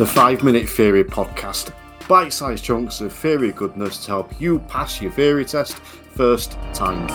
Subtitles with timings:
[0.00, 1.74] The 5 Minute Theory Podcast.
[2.08, 7.06] Bite sized chunks of theory goodness to help you pass your theory test first time.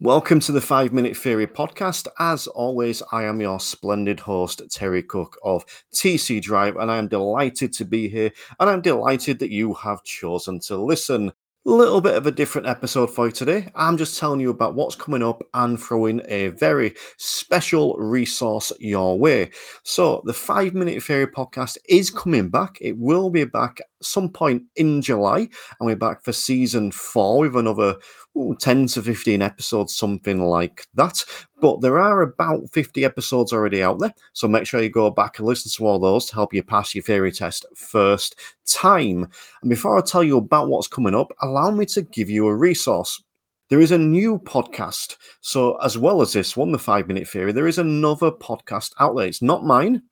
[0.00, 2.08] Welcome to the 5 Minute Theory Podcast.
[2.18, 5.64] As always, I am your splendid host, Terry Cook of
[5.94, 10.02] TC Drive, and I am delighted to be here, and I'm delighted that you have
[10.02, 11.32] chosen to listen
[11.70, 13.68] little bit of a different episode for you today.
[13.74, 19.18] I'm just telling you about what's coming up and throwing a very special resource your
[19.18, 19.50] way.
[19.82, 22.78] So, the Five Minute Theory podcast is coming back.
[22.80, 25.48] It will be back some point in July, and
[25.80, 27.96] we're back for season four with another
[28.36, 31.24] ooh, 10 to 15 episodes, something like that.
[31.60, 35.38] But there are about 50 episodes already out there, so make sure you go back
[35.38, 39.28] and listen to all those to help you pass your theory test first time.
[39.62, 42.54] And before I tell you about what's coming up, allow me to give you a
[42.54, 43.22] resource.
[43.68, 45.16] There is a new podcast.
[45.40, 49.16] So, as well as this one, The Five Minute Theory, there is another podcast out
[49.16, 49.26] there.
[49.26, 50.02] It's not mine,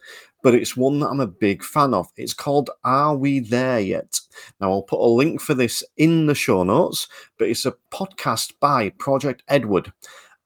[0.42, 2.08] but it's one that I'm a big fan of.
[2.16, 4.18] It's called Are We There Yet?
[4.60, 7.06] Now, I'll put a link for this in the show notes,
[7.38, 9.92] but it's a podcast by Project Edward.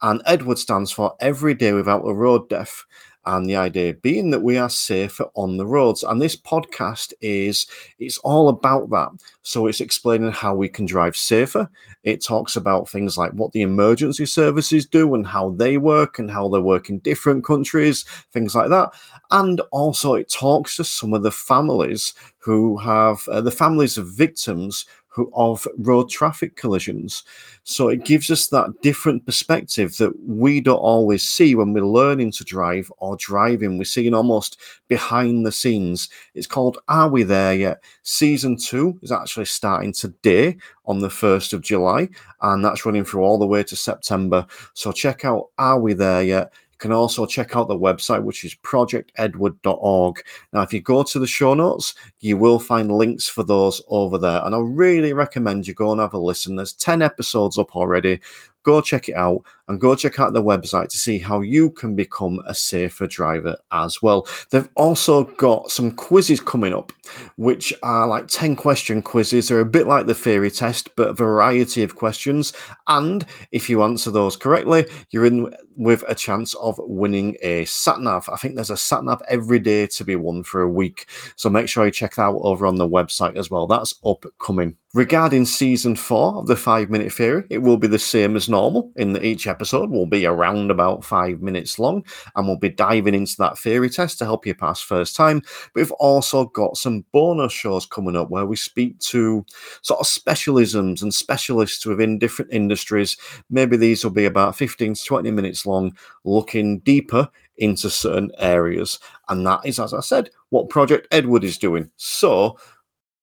[0.02, 2.84] And Edward stands for Every Day Without a Road Death.
[3.26, 6.02] And the idea being that we are safer on the roads.
[6.02, 7.66] And this podcast is
[7.98, 9.10] it's all about that.
[9.42, 11.68] So it's explaining how we can drive safer.
[12.04, 16.30] It talks about things like what the emergency services do and how they work and
[16.30, 18.94] how they work in different countries things like that.
[19.30, 24.08] And also it talks to some of the families who have uh, the families of
[24.08, 24.86] victims
[25.34, 27.22] of road traffic collisions.
[27.64, 32.32] So it gives us that different perspective that we don't always see when we're learning
[32.32, 33.76] to drive or driving.
[33.76, 36.08] We're seeing almost behind the scenes.
[36.34, 37.82] It's called Are We There Yet?
[38.02, 42.08] Season two is actually starting today on the 1st of July,
[42.40, 44.46] and that's running through all the way to September.
[44.74, 46.52] So check out Are We There Yet?
[46.78, 50.22] Can also check out the website, which is projectedward.org.
[50.52, 54.18] Now, if you go to the show notes, you will find links for those over
[54.18, 54.40] there.
[54.44, 56.56] And I really recommend you go and have a listen.
[56.56, 58.20] There's 10 episodes up already.
[58.62, 61.94] Go check it out and go check out the website to see how you can
[61.94, 64.26] become a safer driver as well.
[64.50, 66.92] They've also got some quizzes coming up,
[67.36, 69.48] which are like 10 question quizzes.
[69.48, 72.52] They're a bit like the theory test, but a variety of questions.
[72.86, 78.00] And if you answer those correctly, you're in with a chance of winning a sat
[78.00, 78.28] nav.
[78.28, 81.06] I think there's a sat nav every day to be won for a week.
[81.36, 83.66] So make sure you check that out over on the website as well.
[83.66, 84.76] That's upcoming.
[84.94, 88.90] Regarding season four of the five minute theory, it will be the same as normal
[88.96, 89.57] in each episode
[89.90, 92.04] will be around about five minutes long
[92.34, 95.42] and we'll be diving into that theory test to help you pass first time.
[95.74, 99.44] We've also got some bonus shows coming up where we speak to
[99.82, 103.16] sort of specialisms and specialists within different industries.
[103.50, 108.98] Maybe these will be about 15 to 20 minutes long, looking deeper into certain areas.
[109.28, 111.90] And that is, as I said, what Project Edward is doing.
[111.96, 112.58] So,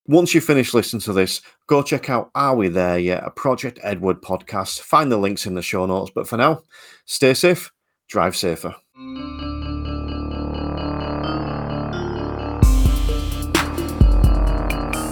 [0.08, 3.24] once you finish listening to this, go check out Are We There Yet?
[3.26, 4.82] A Project Edward podcast.
[4.82, 6.12] Find the links in the show notes.
[6.14, 6.64] But for now,
[7.06, 7.72] stay safe,
[8.08, 8.76] drive safer.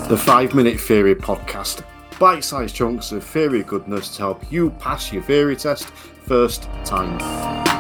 [0.10, 1.84] The 5 Minute Theory Podcast.
[2.20, 7.73] Bite sized chunks of theory goodness to help you pass your theory test first time.